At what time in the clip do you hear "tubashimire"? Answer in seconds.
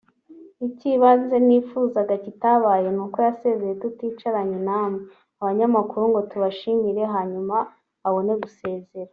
6.29-7.03